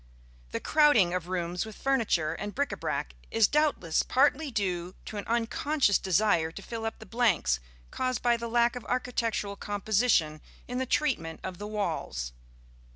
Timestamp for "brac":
2.79-3.13